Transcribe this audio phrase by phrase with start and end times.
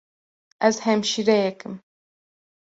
[0.67, 1.75] Ez hemşîreyek im.